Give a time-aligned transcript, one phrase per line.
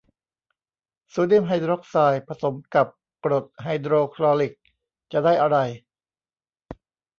[1.09, 2.87] โซเดียมไฮดรอกไซด์ผสมกับ
[3.23, 4.53] กรดไฮโดรคลอริก
[5.11, 5.57] จะได้อะไร